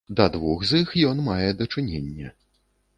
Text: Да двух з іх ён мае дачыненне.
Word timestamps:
Да 0.19 0.25
двух 0.35 0.63
з 0.69 0.81
іх 0.85 0.95
ён 1.11 1.23
мае 1.29 1.49
дачыненне. 1.63 2.37